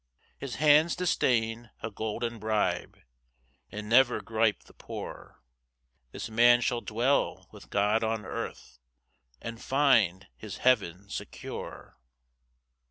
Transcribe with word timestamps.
5 0.39 0.39
His 0.39 0.55
hands 0.55 0.95
disdain 0.95 1.69
a 1.83 1.91
golden 1.91 2.39
bribe, 2.39 2.97
And 3.71 3.87
never 3.87 4.19
gripe 4.19 4.63
the 4.63 4.73
poor; 4.73 5.43
This 6.11 6.27
man 6.27 6.61
shall 6.61 6.81
dwell 6.81 7.47
with 7.51 7.69
God 7.69 8.03
on 8.03 8.25
earth, 8.25 8.79
And 9.43 9.61
find 9.61 10.25
his 10.35 10.57
heaven 10.57 11.07
secure. 11.07 11.99